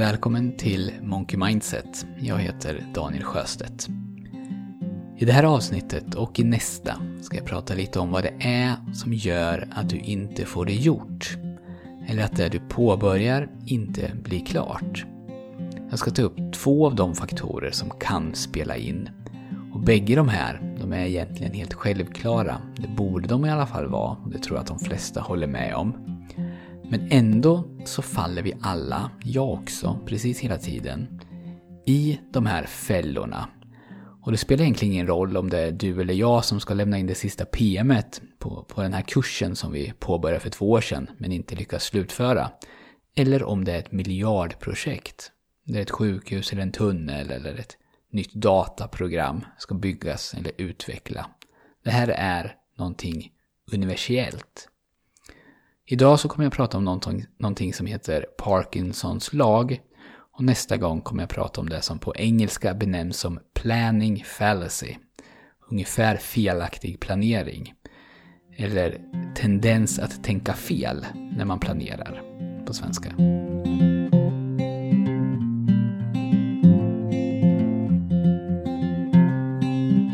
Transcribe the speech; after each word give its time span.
Välkommen 0.00 0.56
till 0.56 0.92
Monkey 1.02 1.38
Mindset. 1.38 2.06
Jag 2.20 2.38
heter 2.38 2.86
Daniel 2.94 3.24
Sjöstedt. 3.24 3.88
I 5.16 5.24
det 5.24 5.32
här 5.32 5.44
avsnittet 5.44 6.14
och 6.14 6.40
i 6.40 6.44
nästa 6.44 6.96
ska 7.22 7.36
jag 7.36 7.46
prata 7.46 7.74
lite 7.74 7.98
om 7.98 8.10
vad 8.10 8.22
det 8.22 8.34
är 8.40 8.74
som 8.94 9.12
gör 9.12 9.68
att 9.70 9.88
du 9.88 9.98
inte 9.98 10.44
får 10.44 10.66
det 10.66 10.72
gjort. 10.72 11.38
Eller 12.06 12.24
att 12.24 12.36
det 12.36 12.48
du 12.48 12.60
påbörjar 12.68 13.48
inte 13.66 14.12
blir 14.22 14.46
klart. 14.46 15.06
Jag 15.90 15.98
ska 15.98 16.10
ta 16.10 16.22
upp 16.22 16.52
två 16.52 16.86
av 16.86 16.94
de 16.94 17.14
faktorer 17.14 17.70
som 17.70 17.90
kan 17.90 18.34
spela 18.34 18.76
in. 18.76 19.08
Och 19.72 19.80
bägge 19.80 20.14
de 20.14 20.28
här, 20.28 20.76
de 20.80 20.92
är 20.92 21.06
egentligen 21.06 21.52
helt 21.52 21.74
självklara. 21.74 22.56
Det 22.76 22.88
borde 22.88 23.28
de 23.28 23.44
i 23.44 23.50
alla 23.50 23.66
fall 23.66 23.86
vara, 23.86 24.16
och 24.24 24.30
det 24.30 24.38
tror 24.38 24.56
jag 24.56 24.62
att 24.62 24.68
de 24.68 24.78
flesta 24.78 25.20
håller 25.20 25.46
med 25.46 25.74
om. 25.74 26.09
Men 26.90 27.08
ändå 27.10 27.64
så 27.84 28.02
faller 28.02 28.42
vi 28.42 28.54
alla, 28.60 29.10
jag 29.24 29.50
också, 29.50 29.98
precis 30.06 30.40
hela 30.40 30.58
tiden, 30.58 31.20
i 31.86 32.20
de 32.32 32.46
här 32.46 32.66
fällorna. 32.66 33.48
Och 34.22 34.32
det 34.32 34.38
spelar 34.38 34.62
egentligen 34.62 34.94
ingen 34.94 35.06
roll 35.06 35.36
om 35.36 35.50
det 35.50 35.58
är 35.58 35.72
du 35.72 36.00
eller 36.00 36.14
jag 36.14 36.44
som 36.44 36.60
ska 36.60 36.74
lämna 36.74 36.98
in 36.98 37.06
det 37.06 37.14
sista 37.14 37.44
PMet 37.44 38.22
på, 38.38 38.64
på 38.64 38.82
den 38.82 38.92
här 38.92 39.02
kursen 39.02 39.56
som 39.56 39.72
vi 39.72 39.92
påbörjade 39.98 40.40
för 40.40 40.50
två 40.50 40.70
år 40.70 40.80
sedan 40.80 41.10
men 41.18 41.32
inte 41.32 41.54
lyckas 41.54 41.84
slutföra. 41.84 42.50
Eller 43.16 43.42
om 43.42 43.64
det 43.64 43.72
är 43.72 43.78
ett 43.78 43.92
miljardprojekt. 43.92 45.32
Det 45.64 45.78
är 45.78 45.82
ett 45.82 45.90
sjukhus 45.90 46.52
eller 46.52 46.62
en 46.62 46.72
tunnel 46.72 47.30
eller 47.30 47.54
ett 47.54 47.76
nytt 48.12 48.34
dataprogram 48.34 49.44
ska 49.58 49.74
byggas 49.74 50.34
eller 50.34 50.52
utveckla. 50.58 51.26
Det 51.84 51.90
här 51.90 52.08
är 52.08 52.54
någonting 52.78 53.32
universellt. 53.72 54.68
Idag 55.92 56.20
så 56.20 56.28
kommer 56.28 56.44
jag 56.44 56.52
prata 56.52 56.76
om 56.76 56.84
någonting, 56.84 57.24
någonting 57.38 57.72
som 57.72 57.86
heter 57.86 58.26
Parkinsons 58.38 59.32
lag. 59.32 59.80
Och 60.36 60.44
nästa 60.44 60.76
gång 60.76 61.00
kommer 61.00 61.22
jag 61.22 61.30
prata 61.30 61.60
om 61.60 61.68
det 61.68 61.82
som 61.82 61.98
på 61.98 62.16
engelska 62.16 62.74
benämns 62.74 63.16
som 63.16 63.40
planning 63.54 64.24
fallacy. 64.24 64.96
Ungefär 65.70 66.16
felaktig 66.16 67.00
planering. 67.00 67.74
Eller 68.56 69.00
tendens 69.36 69.98
att 69.98 70.24
tänka 70.24 70.52
fel 70.52 71.06
när 71.36 71.44
man 71.44 71.60
planerar 71.60 72.22
på 72.66 72.72
svenska. 72.72 73.14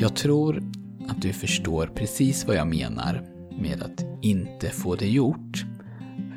Jag 0.01 0.17
tror 0.17 0.63
att 1.09 1.23
du 1.23 1.33
förstår 1.33 1.87
precis 1.95 2.47
vad 2.47 2.57
jag 2.57 2.67
menar 2.67 3.37
med 3.61 3.83
att 3.83 4.05
inte 4.23 4.71
få 4.71 4.95
det 4.95 5.09
gjort. 5.09 5.76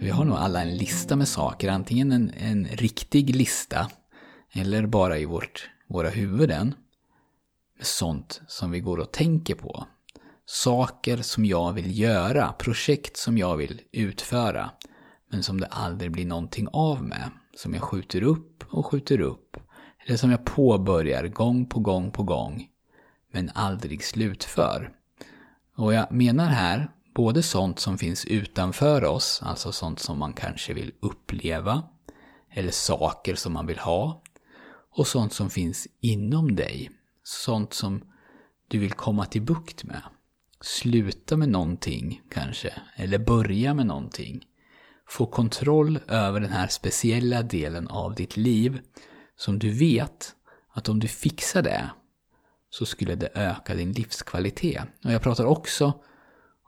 Vi 0.01 0.09
har 0.09 0.25
nog 0.25 0.37
alla 0.37 0.61
en 0.61 0.77
lista 0.77 1.15
med 1.15 1.27
saker, 1.27 1.69
antingen 1.69 2.11
en, 2.11 2.33
en 2.37 2.65
riktig 2.65 3.35
lista 3.35 3.91
eller 4.51 4.85
bara 4.85 5.17
i 5.17 5.25
vårt, 5.25 5.69
våra 5.87 6.09
huvuden. 6.09 6.73
Med 7.77 7.85
sånt 7.85 8.41
som 8.47 8.71
vi 8.71 8.79
går 8.79 8.97
och 8.97 9.11
tänker 9.11 9.55
på. 9.55 9.87
Saker 10.45 11.17
som 11.17 11.45
jag 11.45 11.73
vill 11.73 11.99
göra, 11.99 12.53
projekt 12.53 13.17
som 13.17 13.37
jag 13.37 13.57
vill 13.57 13.81
utföra. 13.91 14.71
Men 15.31 15.43
som 15.43 15.59
det 15.59 15.67
aldrig 15.67 16.11
blir 16.11 16.25
någonting 16.25 16.67
av 16.73 17.03
med. 17.03 17.29
Som 17.55 17.73
jag 17.73 17.83
skjuter 17.83 18.23
upp 18.23 18.63
och 18.69 18.85
skjuter 18.85 19.21
upp. 19.21 19.57
Eller 20.05 20.17
som 20.17 20.31
jag 20.31 20.45
påbörjar 20.45 21.27
gång 21.27 21.65
på 21.65 21.79
gång 21.79 22.11
på 22.11 22.23
gång. 22.23 22.67
Men 23.31 23.51
aldrig 23.53 24.03
slutför. 24.03 24.91
Och 25.75 25.93
jag 25.93 26.11
menar 26.11 26.45
här 26.45 26.89
Både 27.19 27.43
sånt 27.43 27.79
som 27.79 27.97
finns 27.97 28.25
utanför 28.25 29.03
oss, 29.03 29.41
alltså 29.43 29.71
sånt 29.71 29.99
som 29.99 30.19
man 30.19 30.33
kanske 30.33 30.73
vill 30.73 30.91
uppleva, 30.99 31.83
eller 32.53 32.71
saker 32.71 33.35
som 33.35 33.53
man 33.53 33.67
vill 33.67 33.79
ha, 33.79 34.21
och 34.91 35.07
sånt 35.07 35.33
som 35.33 35.49
finns 35.49 35.87
inom 36.01 36.55
dig, 36.55 36.91
sånt 37.23 37.73
som 37.73 38.01
du 38.67 38.79
vill 38.79 38.93
komma 38.93 39.25
till 39.25 39.41
bukt 39.41 39.83
med. 39.83 40.01
Sluta 40.61 41.37
med 41.37 41.49
någonting 41.49 42.21
kanske, 42.31 42.73
eller 42.95 43.17
börja 43.17 43.73
med 43.73 43.85
någonting. 43.85 44.45
Få 45.07 45.25
kontroll 45.25 45.99
över 46.07 46.39
den 46.39 46.51
här 46.51 46.67
speciella 46.67 47.41
delen 47.41 47.87
av 47.87 48.15
ditt 48.15 48.37
liv 48.37 48.79
som 49.35 49.59
du 49.59 49.69
vet 49.69 50.35
att 50.73 50.89
om 50.89 50.99
du 50.99 51.07
fixar 51.07 51.61
det 51.61 51.89
så 52.69 52.85
skulle 52.85 53.15
det 53.15 53.29
öka 53.33 53.75
din 53.75 53.91
livskvalitet. 53.91 54.83
Och 55.05 55.11
jag 55.11 55.21
pratar 55.21 55.45
också 55.45 56.03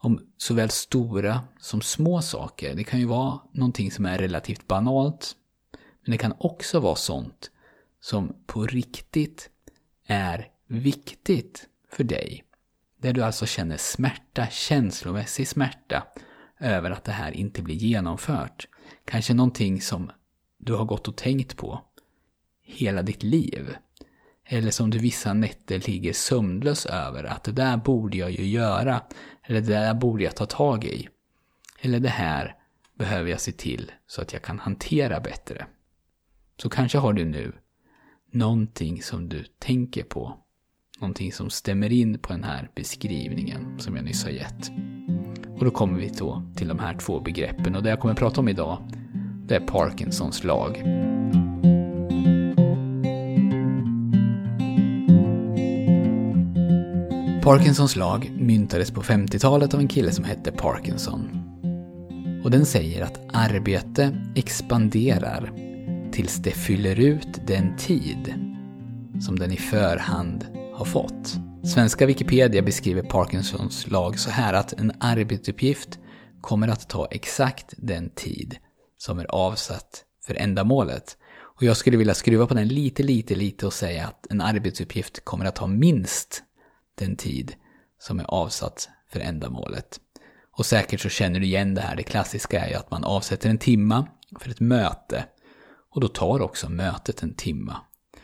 om 0.01 0.19
såväl 0.38 0.69
stora 0.69 1.41
som 1.59 1.81
små 1.81 2.22
saker. 2.22 2.75
Det 2.75 2.84
kan 2.84 3.00
ju 3.00 3.06
vara 3.06 3.39
någonting 3.51 3.91
som 3.91 4.06
är 4.06 4.17
relativt 4.17 4.67
banalt. 4.67 5.35
Men 6.03 6.12
det 6.12 6.17
kan 6.17 6.34
också 6.38 6.79
vara 6.79 6.95
sånt 6.95 7.51
som 8.01 8.35
på 8.45 8.66
riktigt 8.66 9.50
är 10.07 10.47
viktigt 10.67 11.67
för 11.91 12.03
dig. 12.03 12.44
Där 12.97 13.13
du 13.13 13.23
alltså 13.23 13.45
känner 13.45 13.78
smärta, 13.78 14.47
känslomässig 14.47 15.47
smärta 15.47 16.03
över 16.59 16.91
att 16.91 17.03
det 17.03 17.11
här 17.11 17.31
inte 17.31 17.61
blir 17.61 17.75
genomfört. 17.75 18.67
Kanske 19.06 19.34
någonting 19.34 19.81
som 19.81 20.11
du 20.57 20.73
har 20.73 20.85
gått 20.85 21.07
och 21.07 21.17
tänkt 21.17 21.57
på 21.57 21.81
hela 22.61 23.01
ditt 23.01 23.23
liv. 23.23 23.75
Eller 24.53 24.72
som 24.72 24.89
du 24.89 24.97
vissa 24.97 25.34
nätter 25.34 25.79
ligger 25.88 26.13
sömnlös 26.13 26.85
över 26.85 27.23
att 27.23 27.44
det 27.44 27.51
där 27.51 27.78
borde 27.78 28.17
jag 28.17 28.31
ju 28.31 28.45
göra. 28.45 29.01
Eller 29.44 29.62
det 29.62 29.67
där 29.67 29.94
borde 29.94 30.23
jag 30.23 30.35
ta 30.35 30.45
tag 30.45 30.85
i. 30.85 31.07
Eller 31.81 32.00
det 32.00 32.09
här 32.09 32.56
behöver 32.97 33.29
jag 33.29 33.41
se 33.41 33.51
till 33.51 33.91
så 34.07 34.22
att 34.22 34.34
jag 34.34 34.41
kan 34.41 34.59
hantera 34.59 35.19
bättre. 35.19 35.66
Så 36.57 36.69
kanske 36.69 36.97
har 36.97 37.13
du 37.13 37.25
nu 37.25 37.53
någonting 38.31 39.01
som 39.01 39.29
du 39.29 39.44
tänker 39.59 40.03
på. 40.03 40.38
Någonting 41.00 41.31
som 41.31 41.50
stämmer 41.50 41.91
in 41.91 42.19
på 42.19 42.34
den 42.34 42.44
här 42.44 42.69
beskrivningen 42.75 43.79
som 43.79 43.95
jag 43.95 44.06
nyss 44.06 44.23
har 44.23 44.31
gett. 44.31 44.72
Och 45.57 45.66
då 45.66 45.72
kommer 45.72 46.00
vi 46.00 46.07
då 46.07 46.44
till 46.56 46.67
de 46.67 46.79
här 46.79 46.97
två 46.97 47.19
begreppen 47.19 47.75
och 47.75 47.84
det 47.84 47.90
jag 47.90 48.00
kommer 48.00 48.13
att 48.13 48.19
prata 48.19 48.41
om 48.41 48.47
idag 48.47 48.91
det 49.47 49.56
är 49.56 49.59
Parkinsons 49.59 50.44
lag. 50.44 50.84
Parkinsons 57.44 57.96
lag 57.96 58.31
myntades 58.40 58.91
på 58.91 59.02
50-talet 59.02 59.74
av 59.74 59.79
en 59.79 59.88
kille 59.88 60.12
som 60.12 60.24
hette 60.24 60.52
Parkinson. 60.52 61.29
Och 62.44 62.52
den 62.52 62.66
säger 62.66 63.03
att 63.03 63.19
arbete 63.34 64.18
expanderar 64.35 65.53
tills 66.12 66.35
det 66.35 66.52
fyller 66.52 67.00
ut 67.00 67.47
den 67.47 67.78
tid 67.78 68.34
som 69.22 69.40
den 69.40 69.52
i 69.52 69.57
förhand 69.57 70.46
har 70.74 70.85
fått. 70.85 71.38
Svenska 71.63 72.06
Wikipedia 72.06 72.62
beskriver 72.62 73.02
Parkinsons 73.02 73.91
lag 73.91 74.19
så 74.19 74.29
här 74.29 74.53
att 74.53 74.73
en 74.73 74.91
arbetsuppgift 75.00 76.00
kommer 76.41 76.68
att 76.68 76.90
ta 76.90 77.08
exakt 77.12 77.73
den 77.78 78.09
tid 78.09 78.56
som 78.97 79.19
är 79.19 79.25
avsatt 79.25 80.03
för 80.25 80.35
ändamålet. 80.35 81.18
Och 81.41 81.63
jag 81.63 81.78
skulle 81.78 81.97
vilja 81.97 82.13
skruva 82.13 82.47
på 82.47 82.53
den 82.53 82.68
lite, 82.68 83.03
lite, 83.03 83.35
lite 83.35 83.66
och 83.66 83.73
säga 83.73 84.08
att 84.08 84.28
en 84.29 84.41
arbetsuppgift 84.41 85.25
kommer 85.25 85.46
att 85.46 85.56
ta 85.56 85.68
minst 85.68 86.44
den 87.01 87.16
tid 87.16 87.56
som 88.00 88.19
är 88.19 88.23
avsatt 88.23 88.89
för 89.12 89.19
ändamålet. 89.19 90.00
Och 90.57 90.66
säkert 90.66 91.01
så 91.01 91.09
känner 91.09 91.39
du 91.39 91.45
igen 91.45 91.73
det 91.73 91.81
här. 91.81 91.95
Det 91.95 92.03
klassiska 92.03 92.66
är 92.66 92.69
ju 92.69 92.75
att 92.75 92.91
man 92.91 93.03
avsätter 93.03 93.50
en 93.50 93.57
timma 93.57 94.07
för 94.39 94.50
ett 94.50 94.59
möte. 94.59 95.25
Och 95.91 96.01
då 96.01 96.07
tar 96.07 96.41
också 96.41 96.69
mötet 96.69 97.23
en 97.23 97.34
timma. 97.34 97.78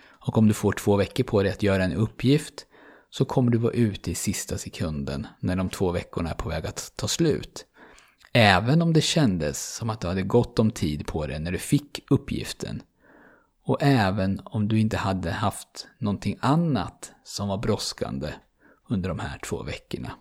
Och 0.08 0.38
om 0.38 0.48
du 0.48 0.54
får 0.54 0.72
två 0.72 0.96
veckor 0.96 1.24
på 1.24 1.44
dig 1.44 1.52
att 1.52 1.64
göra 1.64 1.84
en 1.84 1.94
uppgift 1.94 2.66
så 3.10 3.26
kommer 3.26 3.52
du 3.52 3.58
vara 3.58 3.74
ute 3.74 4.12
i 4.12 4.16
sista 4.16 4.58
sekunden 4.58 5.28
när 5.40 5.56
de 5.56 5.70
två 5.70 5.92
veckorna 5.92 6.30
är 6.30 6.34
på 6.34 6.50
väg 6.50 6.66
att 6.66 6.94
ta 6.96 7.08
slut. 7.08 7.66
Även 8.34 8.82
om 8.82 8.94
det 8.94 9.02
kändes 9.02 9.76
som 9.76 9.90
att 9.90 10.02
du 10.02 10.08
hade 10.08 10.22
gott 10.22 10.60
om 10.60 10.72
tid 10.72 11.08
på 11.08 11.28
dig 11.28 11.40
när 11.40 11.52
du 11.52 11.58
fick 11.58 12.00
uppgiften. 12.10 12.82
Och 13.64 13.78
även 13.82 14.42
om 14.44 14.68
du 14.68 14.80
inte 14.80 14.98
hade 14.98 15.32
haft 15.32 15.88
någonting 16.00 16.38
annat 16.42 17.12
som 17.24 17.48
var 17.48 17.58
brådskande 17.58 18.34
under 18.90 19.10
de 19.10 19.20
här 19.20 19.40
två 19.40 19.64
veckorna. 19.64 20.12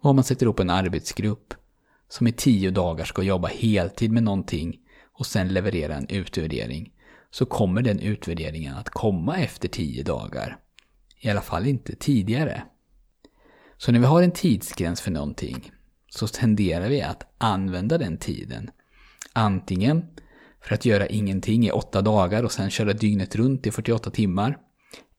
Och 0.00 0.10
om 0.10 0.16
man 0.16 0.24
sätter 0.24 0.46
ihop 0.46 0.60
en 0.60 0.70
arbetsgrupp 0.70 1.54
som 2.08 2.26
i 2.26 2.32
tio 2.32 2.70
dagar 2.70 3.04
ska 3.04 3.22
jobba 3.22 3.48
heltid 3.48 4.12
med 4.12 4.22
någonting 4.22 4.78
och 5.12 5.26
sen 5.26 5.48
leverera 5.48 5.94
en 5.94 6.08
utvärdering 6.08 6.92
så 7.30 7.46
kommer 7.46 7.82
den 7.82 8.00
utvärderingen 8.00 8.74
att 8.74 8.90
komma 8.90 9.36
efter 9.36 9.68
tio 9.68 10.02
dagar. 10.02 10.58
I 11.20 11.30
alla 11.30 11.40
fall 11.40 11.66
inte 11.66 11.96
tidigare. 11.96 12.62
Så 13.76 13.92
när 13.92 13.98
vi 13.98 14.06
har 14.06 14.22
en 14.22 14.30
tidsgräns 14.30 15.00
för 15.00 15.10
någonting 15.10 15.72
så 16.08 16.26
tenderar 16.26 16.88
vi 16.88 17.02
att 17.02 17.34
använda 17.38 17.98
den 17.98 18.18
tiden. 18.18 18.70
Antingen 19.32 20.06
för 20.60 20.74
att 20.74 20.84
göra 20.84 21.06
ingenting 21.06 21.66
i 21.66 21.70
åtta 21.70 22.02
dagar 22.02 22.42
och 22.42 22.52
sen 22.52 22.70
köra 22.70 22.92
dygnet 22.92 23.36
runt 23.36 23.66
i 23.66 23.70
48 23.70 24.10
timmar. 24.10 24.58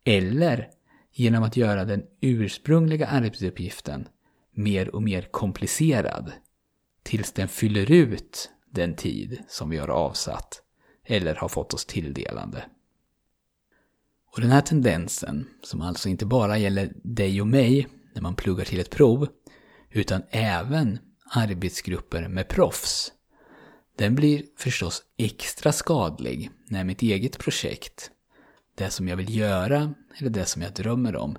Eller 0.05 0.69
genom 1.13 1.43
att 1.43 1.57
göra 1.57 1.85
den 1.85 2.03
ursprungliga 2.21 3.07
arbetsuppgiften 3.07 4.07
mer 4.51 4.95
och 4.95 5.03
mer 5.03 5.21
komplicerad 5.21 6.31
tills 7.03 7.31
den 7.31 7.47
fyller 7.47 7.91
ut 7.91 8.49
den 8.69 8.95
tid 8.95 9.43
som 9.47 9.69
vi 9.69 9.77
har 9.77 9.87
avsatt 9.87 10.61
eller 11.05 11.35
har 11.35 11.49
fått 11.49 11.73
oss 11.73 11.85
tilldelande. 11.85 12.65
Och 14.35 14.41
den 14.41 14.51
här 14.51 14.61
tendensen, 14.61 15.49
som 15.61 15.81
alltså 15.81 16.09
inte 16.09 16.25
bara 16.25 16.57
gäller 16.57 16.93
dig 17.03 17.41
och 17.41 17.47
mig 17.47 17.87
när 18.13 18.21
man 18.21 18.35
pluggar 18.35 18.65
till 18.65 18.79
ett 18.79 18.89
prov, 18.89 19.27
utan 19.91 20.23
även 20.29 20.99
arbetsgrupper 21.29 22.27
med 22.27 22.47
proffs, 22.47 23.11
den 23.97 24.15
blir 24.15 24.43
förstås 24.57 25.03
extra 25.17 25.71
skadlig 25.71 26.49
när 26.67 26.83
mitt 26.83 27.01
eget 27.01 27.39
projekt, 27.39 28.11
det 28.75 28.89
som 28.89 29.07
jag 29.07 29.17
vill 29.17 29.37
göra 29.37 29.93
eller 30.17 30.29
det 30.29 30.45
som 30.45 30.61
jag 30.61 30.73
drömmer 30.73 31.15
om, 31.15 31.37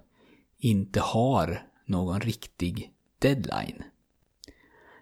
inte 0.58 1.00
har 1.00 1.62
någon 1.86 2.20
riktig 2.20 2.92
deadline. 3.18 3.82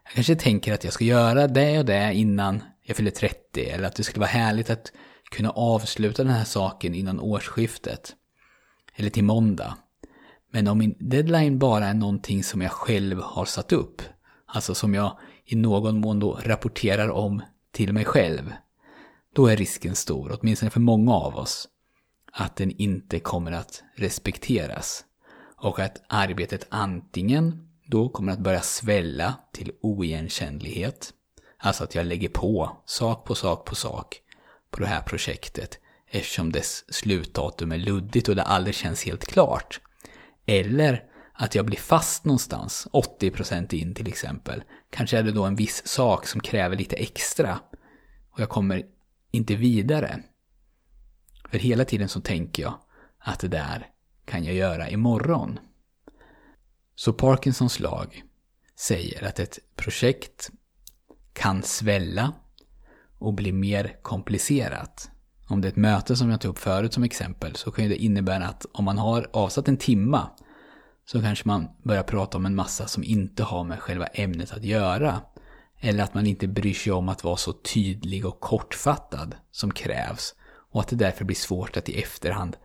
Jag 0.04 0.12
kanske 0.14 0.36
tänker 0.36 0.74
att 0.74 0.84
jag 0.84 0.92
ska 0.92 1.04
göra 1.04 1.46
det 1.46 1.78
och 1.78 1.84
det 1.84 2.14
innan 2.14 2.62
jag 2.82 2.96
fyller 2.96 3.10
30 3.10 3.68
eller 3.68 3.88
att 3.88 3.94
det 3.94 4.04
skulle 4.04 4.20
vara 4.20 4.30
härligt 4.30 4.70
att 4.70 4.92
kunna 5.30 5.50
avsluta 5.50 6.24
den 6.24 6.32
här 6.32 6.44
saken 6.44 6.94
innan 6.94 7.20
årsskiftet. 7.20 8.16
Eller 8.94 9.10
till 9.10 9.24
måndag. 9.24 9.76
Men 10.50 10.68
om 10.68 10.78
min 10.78 10.96
deadline 10.98 11.58
bara 11.58 11.86
är 11.86 11.94
någonting 11.94 12.44
som 12.44 12.62
jag 12.62 12.72
själv 12.72 13.20
har 13.20 13.44
satt 13.44 13.72
upp, 13.72 14.02
alltså 14.46 14.74
som 14.74 14.94
jag 14.94 15.18
i 15.44 15.56
någon 15.56 16.00
mån 16.00 16.20
då 16.20 16.38
rapporterar 16.42 17.08
om 17.08 17.42
till 17.70 17.92
mig 17.92 18.04
själv, 18.04 18.52
då 19.34 19.46
är 19.46 19.56
risken 19.56 19.94
stor, 19.94 20.38
åtminstone 20.40 20.70
för 20.70 20.80
många 20.80 21.14
av 21.14 21.36
oss, 21.36 21.68
att 22.32 22.56
den 22.56 22.70
inte 22.70 23.20
kommer 23.20 23.52
att 23.52 23.82
respekteras. 23.94 25.04
Och 25.56 25.78
att 25.78 26.02
arbetet 26.08 26.66
antingen 26.68 27.68
då 27.86 28.08
kommer 28.08 28.32
att 28.32 28.38
börja 28.38 28.60
svälla 28.60 29.34
till 29.52 29.72
oigenkännlighet, 29.80 31.12
alltså 31.58 31.84
att 31.84 31.94
jag 31.94 32.06
lägger 32.06 32.28
på 32.28 32.76
sak 32.86 33.24
på 33.24 33.34
sak 33.34 33.64
på 33.64 33.74
sak 33.74 34.20
på 34.70 34.80
det 34.80 34.86
här 34.86 35.02
projektet 35.02 35.78
eftersom 36.10 36.52
dess 36.52 36.94
slutdatum 36.94 37.72
är 37.72 37.78
luddigt 37.78 38.28
och 38.28 38.36
det 38.36 38.42
aldrig 38.42 38.74
känns 38.74 39.04
helt 39.04 39.24
klart. 39.24 39.80
Eller 40.46 41.04
att 41.32 41.54
jag 41.54 41.66
blir 41.66 41.78
fast 41.78 42.24
någonstans, 42.24 42.88
80% 42.92 43.74
in 43.74 43.94
till 43.94 44.08
exempel. 44.08 44.62
Kanske 44.90 45.18
är 45.18 45.22
det 45.22 45.32
då 45.32 45.44
en 45.44 45.56
viss 45.56 45.86
sak 45.86 46.26
som 46.26 46.40
kräver 46.40 46.76
lite 46.76 46.96
extra 46.96 47.58
och 48.30 48.40
jag 48.40 48.48
kommer 48.48 48.82
inte 49.30 49.54
vidare. 49.54 50.22
För 51.52 51.58
hela 51.58 51.84
tiden 51.84 52.08
så 52.08 52.20
tänker 52.20 52.62
jag 52.62 52.74
att 53.18 53.40
det 53.40 53.48
där 53.48 53.86
kan 54.24 54.44
jag 54.44 54.54
göra 54.54 54.90
imorgon. 54.90 55.58
Så 56.94 57.12
Parkinsons 57.12 57.80
lag 57.80 58.22
säger 58.76 59.24
att 59.28 59.38
ett 59.38 59.58
projekt 59.76 60.50
kan 61.32 61.62
svälla 61.62 62.32
och 63.18 63.34
bli 63.34 63.52
mer 63.52 63.96
komplicerat. 64.02 65.10
Om 65.48 65.60
det 65.60 65.68
är 65.68 65.70
ett 65.70 65.76
möte 65.76 66.16
som 66.16 66.30
jag 66.30 66.40
tog 66.40 66.50
upp 66.50 66.58
förut 66.58 66.92
som 66.92 67.02
exempel 67.02 67.56
så 67.56 67.70
kan 67.70 67.88
det 67.88 67.96
innebära 67.96 68.46
att 68.46 68.66
om 68.72 68.84
man 68.84 68.98
har 68.98 69.30
avsatt 69.32 69.68
en 69.68 69.76
timma 69.76 70.30
så 71.04 71.20
kanske 71.20 71.48
man 71.48 71.68
börjar 71.82 72.02
prata 72.02 72.38
om 72.38 72.46
en 72.46 72.54
massa 72.54 72.86
som 72.86 73.04
inte 73.04 73.42
har 73.42 73.64
med 73.64 73.80
själva 73.80 74.06
ämnet 74.06 74.52
att 74.52 74.64
göra. 74.64 75.20
Eller 75.80 76.04
att 76.04 76.14
man 76.14 76.26
inte 76.26 76.48
bryr 76.48 76.74
sig 76.74 76.92
om 76.92 77.08
att 77.08 77.24
vara 77.24 77.36
så 77.36 77.52
tydlig 77.52 78.26
och 78.26 78.40
kortfattad 78.40 79.34
som 79.50 79.72
krävs. 79.72 80.34
Och 80.72 80.80
att 80.80 80.88
det 80.88 80.96
därför 80.96 81.24
blir 81.24 81.36
svårt 81.36 81.76
att 81.76 81.88
i 81.88 82.02
efterhand 82.02 82.56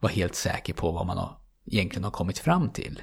vara 0.00 0.12
helt 0.12 0.34
säker 0.34 0.74
på 0.74 0.92
vad 0.92 1.06
man 1.06 1.18
har, 1.18 1.38
egentligen 1.66 2.04
har 2.04 2.10
kommit 2.10 2.38
fram 2.38 2.70
till. 2.70 3.02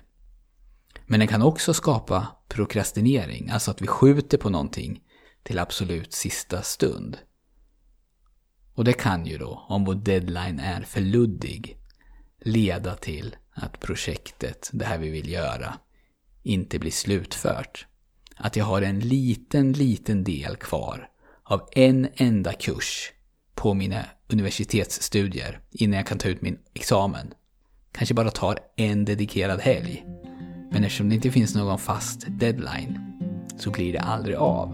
Men 1.06 1.19
den 1.19 1.27
kan 1.27 1.41
också 1.41 1.74
skapa 1.74 2.27
prokrastinering, 2.47 3.50
alltså 3.50 3.71
att 3.71 3.81
vi 3.81 3.88
skjuter 3.88 4.38
på 4.38 4.50
någonting 4.50 5.01
till 5.44 5.59
absolut 5.59 6.13
sista 6.13 6.62
stund. 6.62 7.18
Och 8.74 8.83
det 8.83 8.94
kan 8.94 9.25
ju 9.25 9.38
då, 9.38 9.65
om 9.69 9.86
vår 9.86 9.95
deadline 9.95 10.59
är 10.59 10.81
för 10.81 11.01
luddig, 11.01 11.77
leda 12.39 12.95
till 12.95 13.36
att 13.51 13.80
projektet, 13.80 14.69
det 14.74 14.86
här 14.86 14.97
vi 14.97 15.09
vill 15.09 15.30
göra, 15.30 15.74
inte 16.44 16.80
blir 16.80 16.91
slutfört. 16.91 17.86
Att 18.36 18.56
jag 18.56 18.65
har 18.65 18.81
en 18.81 19.00
liten, 19.00 19.74
liten 19.74 20.24
del 20.24 20.56
kvar 20.56 21.09
av 21.44 21.69
en 21.71 22.09
enda 22.15 22.53
kurs 22.53 23.12
på 23.56 23.74
mina 23.74 24.06
universitetsstudier 24.29 25.59
innan 25.71 25.97
jag 25.97 26.07
kan 26.07 26.17
ta 26.17 26.29
ut 26.29 26.41
min 26.41 26.57
examen. 26.73 27.33
Kanske 27.91 28.15
bara 28.15 28.31
tar 28.31 28.59
en 28.75 29.05
dedikerad 29.05 29.59
helg. 29.59 30.05
Men 30.71 30.83
eftersom 30.83 31.09
det 31.09 31.15
inte 31.15 31.31
finns 31.31 31.55
någon 31.55 31.79
fast 31.79 32.25
deadline 32.27 32.99
så 33.57 33.71
blir 33.71 33.93
det 33.93 33.99
aldrig 33.99 34.35
av. 34.35 34.69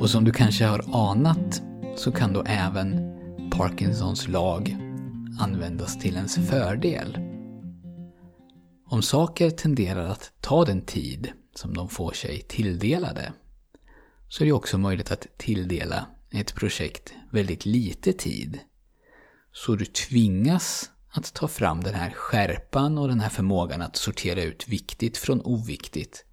Och 0.00 0.10
som 0.10 0.24
du 0.24 0.32
kanske 0.32 0.64
har 0.64 1.10
anat 1.10 1.62
så 1.96 2.12
kan 2.12 2.32
då 2.32 2.42
även 2.46 3.14
Parkinsons 3.50 4.28
lag 4.28 4.76
användas 5.40 5.98
till 5.98 6.16
ens 6.16 6.34
fördel. 6.48 7.18
Om 8.86 9.02
saker 9.02 9.50
tenderar 9.50 10.08
att 10.08 10.32
ta 10.40 10.64
den 10.64 10.80
tid 10.82 11.32
som 11.54 11.74
de 11.74 11.88
får 11.88 12.12
sig 12.12 12.42
tilldelade 12.42 13.32
så 14.28 14.44
är 14.44 14.46
det 14.46 14.52
också 14.52 14.78
möjligt 14.78 15.10
att 15.10 15.26
tilldela 15.36 16.06
ett 16.30 16.54
projekt 16.54 17.14
väldigt 17.32 17.66
lite 17.66 18.12
tid. 18.12 18.60
Så 19.52 19.76
du 19.76 19.84
tvingas 19.84 20.90
att 21.08 21.34
ta 21.34 21.48
fram 21.48 21.80
den 21.80 21.94
här 21.94 22.10
skärpan 22.10 22.98
och 22.98 23.08
den 23.08 23.20
här 23.20 23.28
förmågan 23.28 23.82
att 23.82 23.96
sortera 23.96 24.42
ut 24.42 24.68
viktigt 24.68 25.16
från 25.16 25.40
oviktigt 25.40 26.24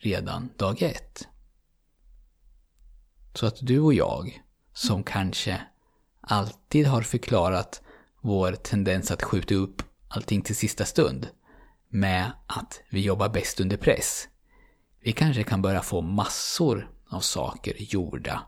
redan 0.00 0.50
dag 0.56 0.82
ett. 0.82 1.28
Så 3.34 3.46
att 3.46 3.56
du 3.60 3.80
och 3.80 3.94
jag, 3.94 4.42
som 4.72 5.04
kanske 5.04 5.60
alltid 6.20 6.86
har 6.86 7.02
förklarat 7.02 7.82
vår 8.20 8.52
tendens 8.52 9.10
att 9.10 9.22
skjuta 9.22 9.54
upp 9.54 9.82
allting 10.08 10.42
till 10.42 10.56
sista 10.56 10.84
stund 10.84 11.28
med 11.88 12.32
att 12.46 12.80
vi 12.90 13.00
jobbar 13.00 13.28
bäst 13.28 13.60
under 13.60 13.76
press. 13.76 14.28
Vi 15.06 15.12
kanske 15.12 15.42
kan 15.42 15.62
börja 15.62 15.82
få 15.82 16.00
massor 16.00 16.90
av 17.10 17.20
saker 17.20 17.74
gjorda 17.78 18.42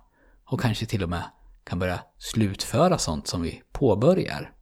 och 0.44 0.60
kanske 0.60 0.86
till 0.86 1.02
och 1.02 1.08
med 1.08 1.22
kan 1.64 1.78
börja 1.78 2.00
slutföra 2.18 2.98
sånt 2.98 3.26
som 3.26 3.42
vi 3.42 3.62
påbörjar. 3.72 4.52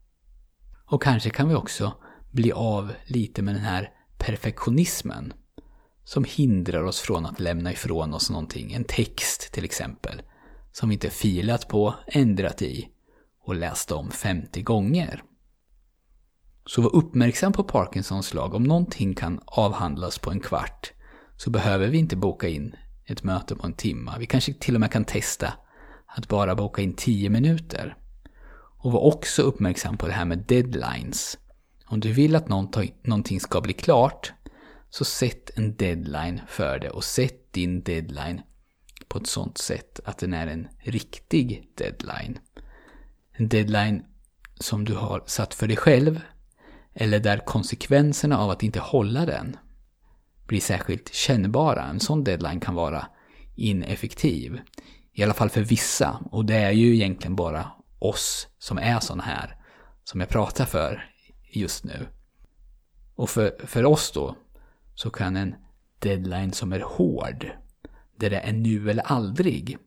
Och 0.87 1.03
kanske 1.03 1.31
kan 1.31 1.49
vi 1.49 1.55
också 1.55 1.93
bli 2.31 2.53
av 2.53 2.93
lite 3.07 3.43
med 3.43 3.55
den 3.55 3.63
här 3.63 3.91
perfektionismen 4.19 5.33
som 6.05 6.25
hindrar 6.25 6.83
oss 6.83 7.01
från 7.01 7.27
att 7.27 7.41
lämna 7.41 7.73
ifrån 7.73 8.15
oss 8.15 8.31
någonting, 8.31 8.73
en 8.73 8.85
text 8.85 9.53
till 9.53 9.65
exempel, 9.65 10.23
som 10.73 10.89
vi 10.89 10.93
inte 10.93 11.11
filat 11.11 11.69
på, 11.69 11.95
ändrat 12.07 12.63
i 12.63 12.89
och 13.45 13.55
läst 13.55 13.93
om 13.93 14.11
50 14.11 14.63
gånger. 14.63 15.23
Så 16.67 16.83
var 16.83 16.97
uppmärksam 16.97 17.53
på 17.53 17.65
Parkinsons 17.65 18.35
lag. 18.35 18.55
Om 18.55 18.65
någonting 18.65 19.15
kan 19.15 19.41
avhandlas 19.47 20.19
på 20.19 20.31
en 20.31 20.41
kvart 20.41 20.93
så 21.37 21.51
behöver 21.51 21.89
vi 21.89 21.99
inte 21.99 22.17
boka 22.17 22.49
in 22.49 22.77
ett 23.05 23.23
möte 23.23 23.57
på 23.57 23.67
en 23.67 23.73
timme. 23.73 24.13
Vi 24.19 24.27
kanske 24.27 24.53
till 24.53 24.75
och 24.75 24.81
med 24.81 24.93
kan 24.93 25.05
testa 25.05 25.53
att 26.07 26.29
bara 26.29 26.55
boka 26.55 26.83
in 26.83 26.95
10 26.95 27.31
minuter. 27.31 27.97
Och 28.79 28.93
var 28.93 29.01
också 29.01 29.43
uppmärksam 29.43 29.97
på 29.97 30.07
det 30.07 30.13
här 30.13 30.25
med 30.25 30.39
deadlines. 30.39 31.39
Om 31.87 32.01
du 32.01 32.13
vill 32.13 32.37
att 32.37 32.49
någonting 33.03 33.41
ska 33.41 33.61
bli 33.61 33.73
klart, 33.73 34.33
så 34.91 35.05
sätt 35.05 35.51
en 35.59 35.77
deadline 35.77 36.41
för 36.49 36.79
det 36.79 36.91
och 36.91 37.05
sätt 37.05 37.53
din 37.53 37.83
deadline 37.83 38.41
på 39.09 39.19
ett 39.19 39.27
sånt 39.27 39.59
sätt 39.59 40.01
att 40.05 40.19
den 40.19 40.35
är 40.35 40.47
en 40.47 40.69
riktig 40.79 41.71
deadline. 41.75 42.39
En 43.33 43.49
deadline 43.49 44.05
som 44.61 44.85
du 44.85 44.95
har 44.95 45.23
satt 45.27 45.55
för 45.55 45.67
dig 45.67 45.77
själv 45.77 46.21
eller 46.95 47.21
där 47.21 47.39
konsekvenserna 47.39 48.39
av 48.39 48.51
att 48.51 48.63
inte 48.63 48.81
hålla 48.81 49.27
den 49.27 49.57
blir 50.47 50.61
särskilt 50.61 51.15
kännbara. 51.15 51.85
En 51.85 52.01
sån 52.01 52.25
deadline 52.25 52.61
kan 52.61 52.75
vara 52.75 53.07
ineffektiv. 53.55 54.61
I 55.13 55.23
alla 55.23 55.35
fall 55.35 55.51
för 55.51 55.63
vissa. 55.63 56.21
Och 56.31 56.45
det 56.45 56.57
är 56.57 56.71
ju 56.71 56.95
egentligen 56.95 57.37
bara 57.37 57.73
oss 57.99 58.49
som 58.59 58.79
är 58.79 59.01
såna 59.01 59.23
här 59.23 59.57
som 60.05 60.21
jag 60.21 60.29
pratar 60.29 60.65
för 60.65 61.11
just 61.53 61.85
nu. 61.85 62.07
Och 63.15 63.31
för, 63.31 63.67
för 63.67 63.85
oss 63.85 64.13
då 64.13 64.37
så 64.95 65.11
kan 65.11 65.37
en 65.37 65.55
deadline 65.99 66.53
som 66.53 66.73
är 66.73 66.81
hård, 66.81 67.51
där 68.17 68.31
det 68.31 68.39
är 68.39 68.53
nu 68.53 68.91
eller 68.91 69.03
aldrig, 69.03 69.79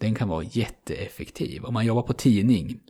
den 0.00 0.14
kan 0.14 0.28
vara 0.28 0.44
jätteeffektiv. 0.44 1.64
Om 1.64 1.74
man 1.74 1.86
jobbar 1.86 2.02
på 2.02 2.12
tidning, 2.12 2.80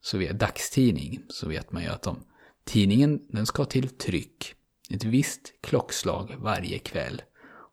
så 0.00 0.18
vet, 0.18 0.38
dagstidning, 0.38 1.22
så 1.28 1.48
vet 1.48 1.72
man 1.72 1.82
ju 1.82 1.88
att 1.88 2.06
om 2.06 2.24
tidningen 2.64 3.20
den 3.28 3.46
ska 3.46 3.64
till 3.64 3.88
tryck 3.88 4.54
ett 4.90 5.04
visst 5.04 5.52
klockslag 5.60 6.34
varje 6.38 6.78
kväll. 6.78 7.22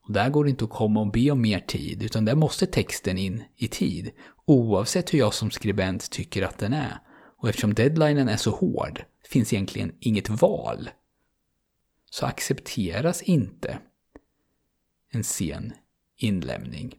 Och 0.03 0.13
där 0.13 0.29
går 0.29 0.43
det 0.43 0.49
inte 0.49 0.63
att 0.63 0.69
komma 0.69 0.99
och 0.99 1.11
be 1.11 1.31
om 1.31 1.41
mer 1.41 1.59
tid, 1.59 2.03
utan 2.03 2.25
där 2.25 2.35
måste 2.35 2.65
texten 2.65 3.17
in 3.17 3.43
i 3.55 3.67
tid. 3.67 4.11
Oavsett 4.45 5.13
hur 5.13 5.19
jag 5.19 5.33
som 5.33 5.51
skribent 5.51 6.09
tycker 6.09 6.41
att 6.41 6.57
den 6.57 6.73
är. 6.73 6.99
Och 7.37 7.49
eftersom 7.49 7.73
deadlinen 7.73 8.29
är 8.29 8.37
så 8.37 8.51
hård 8.51 9.03
finns 9.29 9.53
egentligen 9.53 9.95
inget 9.99 10.29
val. 10.29 10.89
Så 12.09 12.25
accepteras 12.25 13.21
inte 13.21 13.79
en 15.11 15.23
sen 15.23 15.73
inlämning. 16.17 16.95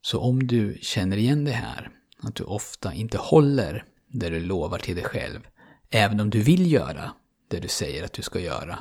Så 0.00 0.20
om 0.20 0.46
du 0.46 0.78
känner 0.82 1.16
igen 1.16 1.44
det 1.44 1.52
här, 1.52 1.90
att 2.18 2.34
du 2.34 2.44
ofta 2.44 2.94
inte 2.94 3.18
håller 3.18 3.84
det 4.08 4.28
du 4.28 4.40
lovar 4.40 4.78
till 4.78 4.94
dig 4.94 5.04
själv, 5.04 5.40
även 5.90 6.20
om 6.20 6.30
du 6.30 6.42
vill 6.42 6.72
göra 6.72 7.12
det 7.48 7.60
du 7.60 7.68
säger 7.68 8.04
att 8.04 8.12
du 8.12 8.22
ska 8.22 8.40
göra, 8.40 8.78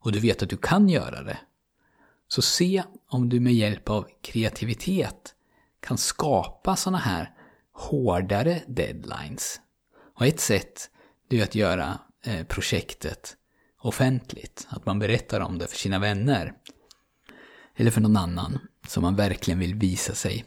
och 0.00 0.12
du 0.12 0.20
vet 0.20 0.42
att 0.42 0.50
du 0.50 0.56
kan 0.56 0.88
göra 0.88 1.22
det, 1.22 1.38
så 2.28 2.42
se 2.42 2.82
om 3.08 3.28
du 3.28 3.40
med 3.40 3.54
hjälp 3.54 3.90
av 3.90 4.08
kreativitet 4.22 5.34
kan 5.80 5.98
skapa 5.98 6.76
sådana 6.76 6.98
här 6.98 7.34
hårdare 7.72 8.62
deadlines. 8.66 9.60
Och 10.14 10.26
ett 10.26 10.40
sätt 10.40 10.90
det 11.28 11.40
är 11.40 11.42
att 11.42 11.54
göra 11.54 11.98
eh, 12.24 12.46
projektet 12.46 13.36
offentligt. 13.78 14.66
Att 14.68 14.86
man 14.86 14.98
berättar 14.98 15.40
om 15.40 15.58
det 15.58 15.66
för 15.66 15.76
sina 15.76 15.98
vänner. 15.98 16.54
Eller 17.76 17.90
för 17.90 18.00
någon 18.00 18.16
annan 18.16 18.58
som 18.86 19.02
man 19.02 19.16
verkligen 19.16 19.58
vill 19.58 19.74
visa 19.74 20.14
sig 20.14 20.44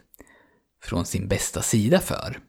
från 0.82 1.06
sin 1.06 1.28
bästa 1.28 1.62
sida 1.62 2.00
för. 2.00 2.40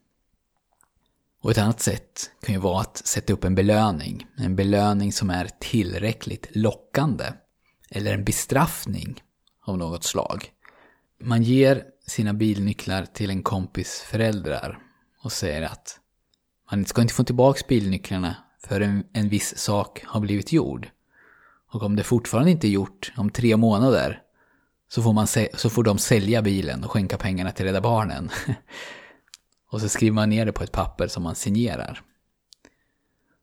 Och 1.47 1.53
ett 1.53 1.59
annat 1.59 1.81
sätt 1.81 2.31
kan 2.43 2.55
ju 2.55 2.61
vara 2.61 2.81
att 2.81 2.97
sätta 2.97 3.33
upp 3.33 3.45
en 3.45 3.55
belöning. 3.55 4.27
En 4.37 4.57
belöning 4.57 5.13
som 5.13 5.31
är 5.31 5.49
tillräckligt 5.61 6.49
lockande. 6.51 7.25
Eller 7.91 8.15
en 8.15 8.25
bestraffning 8.25 9.23
av 9.67 9.79
något 9.79 10.05
slag. 10.05 10.51
Man 11.23 11.43
ger 11.43 11.85
sina 12.07 12.35
bilnycklar 12.35 13.05
till 13.05 13.31
en 13.31 13.43
kompis 13.43 14.05
föräldrar 14.07 14.79
och 15.23 15.33
säger 15.33 15.63
att 15.63 15.99
man 16.71 16.85
ska 16.85 17.03
inte 17.03 17.15
få 17.15 17.25
tillbaka 17.25 17.61
bilnycklarna 17.69 18.37
förrän 18.69 18.91
en, 18.91 19.05
en 19.13 19.29
viss 19.29 19.59
sak 19.59 20.05
har 20.07 20.21
blivit 20.21 20.53
gjord. 20.53 20.89
Och 21.73 21.83
om 21.83 21.97
det 21.97 22.03
fortfarande 22.03 22.51
inte 22.51 22.69
är 22.69 22.71
gjort 22.71 23.13
om 23.17 23.31
tre 23.31 23.57
månader 23.57 24.23
så 24.89 25.03
får, 25.03 25.13
man 25.13 25.27
så 25.55 25.71
får 25.71 25.85
de 25.85 25.99
sälja 25.99 26.43
bilen 26.43 26.85
och 26.85 26.91
skänka 26.91 27.19
pengarna 27.19 27.53
till 27.53 27.67
Rädda 27.67 27.81
Barnen. 27.81 28.31
och 29.71 29.81
så 29.81 29.89
skriver 29.89 30.15
man 30.15 30.31
ner 30.31 30.47
det 30.47 30.53
på 30.53 30.65
ett 30.65 30.73
papper 30.73 31.07
som 31.07 31.23
man 31.23 31.35
signerar. 31.35 32.01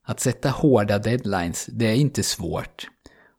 Att 0.06 0.20
sätta 0.20 0.50
hårda 0.50 1.00
deadlines, 1.00 1.66
det 1.72 1.86
är 1.86 1.96
inte 1.96 2.24
svårt 2.24 2.88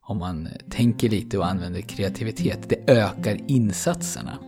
om 0.07 0.19
man 0.19 0.49
tänker 0.71 1.09
lite 1.09 1.39
och 1.39 1.47
använder 1.47 1.81
kreativitet. 1.81 2.69
Det 2.69 2.91
ökar 2.93 3.41
insatserna. 3.47 4.39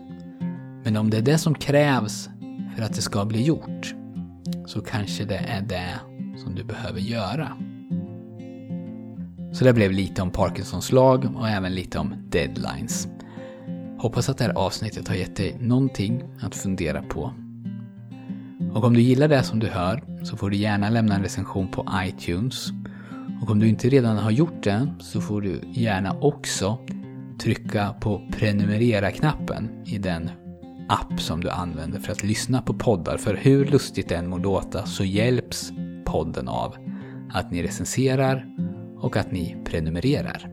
Men 0.84 0.96
om 0.96 1.10
det 1.10 1.16
är 1.16 1.22
det 1.22 1.38
som 1.38 1.54
krävs 1.54 2.28
för 2.76 2.82
att 2.82 2.94
det 2.94 3.02
ska 3.02 3.24
bli 3.24 3.42
gjort, 3.42 3.94
så 4.66 4.80
kanske 4.80 5.24
det 5.24 5.36
är 5.36 5.60
det 5.60 5.94
som 6.38 6.54
du 6.54 6.64
behöver 6.64 7.00
göra. 7.00 7.56
Så 9.52 9.64
det 9.64 9.72
blev 9.72 9.92
lite 9.92 10.22
om 10.22 10.30
Parkinsons 10.30 10.92
lag 10.92 11.36
och 11.36 11.48
även 11.48 11.74
lite 11.74 11.98
om 11.98 12.14
deadlines. 12.28 13.08
Hoppas 13.98 14.28
att 14.28 14.38
det 14.38 14.44
här 14.44 14.52
avsnittet 14.52 15.08
har 15.08 15.14
gett 15.14 15.36
dig 15.36 15.56
någonting 15.60 16.24
att 16.40 16.54
fundera 16.54 17.02
på. 17.02 17.32
Och 18.72 18.84
om 18.84 18.94
du 18.94 19.00
gillar 19.00 19.28
det 19.28 19.42
som 19.42 19.58
du 19.58 19.66
hör 19.66 20.02
så 20.22 20.36
får 20.36 20.50
du 20.50 20.56
gärna 20.56 20.90
lämna 20.90 21.14
en 21.14 21.22
recension 21.22 21.68
på 21.68 21.86
iTunes. 21.94 22.68
Och 23.42 23.50
om 23.50 23.58
du 23.58 23.68
inte 23.68 23.88
redan 23.88 24.16
har 24.16 24.30
gjort 24.30 24.62
det 24.62 24.88
så 25.00 25.20
får 25.20 25.40
du 25.40 25.60
gärna 25.72 26.16
också 26.20 26.78
trycka 27.38 27.94
på 28.00 28.22
prenumerera-knappen 28.32 29.68
i 29.84 29.98
den 29.98 30.30
app 30.88 31.20
som 31.20 31.40
du 31.40 31.50
använder 31.50 32.00
för 32.00 32.12
att 32.12 32.24
lyssna 32.24 32.62
på 32.62 32.74
poddar. 32.74 33.16
För 33.16 33.34
hur 33.34 33.64
lustigt 33.64 34.08
det 34.08 34.14
än 34.14 34.28
må 34.28 34.38
låta 34.38 34.86
så 34.86 35.04
hjälps 35.04 35.72
podden 36.04 36.48
av 36.48 36.74
att 37.32 37.50
ni 37.50 37.62
recenserar 37.62 38.46
och 39.00 39.16
att 39.16 39.32
ni 39.32 39.56
prenumererar. 39.64 40.50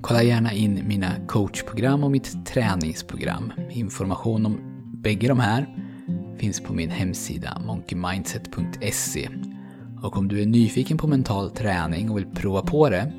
Kolla 0.00 0.22
gärna 0.22 0.52
in 0.52 0.82
mina 0.88 1.10
coachprogram 1.26 2.04
och 2.04 2.10
mitt 2.10 2.46
träningsprogram. 2.46 3.52
Information 3.70 4.46
om 4.46 4.58
bägge 5.02 5.28
de 5.28 5.38
här 5.38 5.85
finns 6.38 6.60
på 6.60 6.72
min 6.72 6.90
hemsida 6.90 7.62
monkeymindset.se. 7.66 9.28
Och 10.02 10.16
om 10.16 10.28
du 10.28 10.42
är 10.42 10.46
nyfiken 10.46 10.98
på 10.98 11.06
mental 11.06 11.50
träning 11.50 12.10
och 12.10 12.18
vill 12.18 12.26
prova 12.26 12.62
på 12.62 12.90
det 12.90 13.12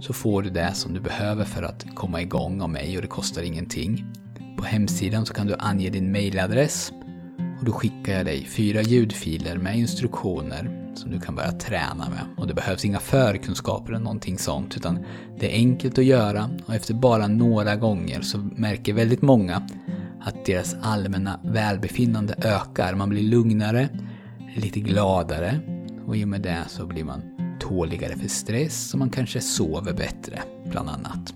så 0.00 0.12
får 0.12 0.42
du 0.42 0.50
det 0.50 0.74
som 0.74 0.94
du 0.94 1.00
behöver 1.00 1.44
för 1.44 1.62
att 1.62 1.86
komma 1.94 2.22
igång 2.22 2.60
av 2.60 2.70
mig 2.70 2.96
och 2.96 3.02
det 3.02 3.08
kostar 3.08 3.42
ingenting. 3.42 4.04
På 4.58 4.64
hemsidan 4.64 5.26
så 5.26 5.34
kan 5.34 5.46
du 5.46 5.54
ange 5.58 5.90
din 5.90 6.12
mailadress 6.12 6.92
och 7.58 7.64
då 7.64 7.72
skickar 7.72 8.12
jag 8.12 8.26
dig 8.26 8.44
fyra 8.44 8.82
ljudfiler 8.82 9.58
med 9.58 9.78
instruktioner 9.78 10.92
som 10.94 11.10
du 11.10 11.20
kan 11.20 11.34
börja 11.34 11.52
träna 11.52 12.08
med. 12.08 12.24
Och 12.36 12.46
det 12.46 12.54
behövs 12.54 12.84
inga 12.84 12.98
förkunskaper 12.98 13.92
eller 13.92 14.04
någonting 14.04 14.38
sånt 14.38 14.76
utan 14.76 14.98
det 15.38 15.54
är 15.54 15.56
enkelt 15.56 15.98
att 15.98 16.04
göra 16.04 16.50
och 16.66 16.74
efter 16.74 16.94
bara 16.94 17.26
några 17.26 17.76
gånger 17.76 18.20
så 18.20 18.38
märker 18.38 18.92
väldigt 18.92 19.22
många 19.22 19.68
att 20.24 20.44
deras 20.44 20.76
allmänna 20.82 21.40
välbefinnande 21.44 22.34
ökar. 22.38 22.94
Man 22.94 23.08
blir 23.08 23.22
lugnare, 23.22 23.88
lite 24.56 24.80
gladare 24.80 25.60
och 26.06 26.16
i 26.16 26.24
och 26.24 26.28
med 26.28 26.40
det 26.40 26.64
så 26.68 26.86
blir 26.86 27.04
man 27.04 27.22
tåligare 27.60 28.16
för 28.16 28.28
stress 28.28 28.92
och 28.92 28.98
man 28.98 29.10
kanske 29.10 29.40
sover 29.40 29.92
bättre, 29.92 30.42
bland 30.70 30.88
annat. 30.88 31.34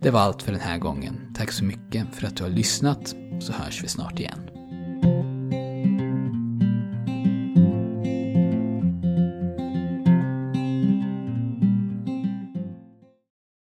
Det 0.00 0.10
var 0.10 0.20
allt 0.20 0.42
för 0.42 0.52
den 0.52 0.60
här 0.60 0.78
gången. 0.78 1.34
Tack 1.34 1.52
så 1.52 1.64
mycket 1.64 2.06
för 2.12 2.26
att 2.26 2.36
du 2.36 2.42
har 2.42 2.50
lyssnat, 2.50 3.14
så 3.40 3.52
hörs 3.52 3.84
vi 3.84 3.88
snart 3.88 4.20
igen. 4.20 4.45